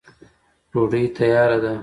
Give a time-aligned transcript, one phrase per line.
[0.71, 1.73] ډوډۍ تیاره ده.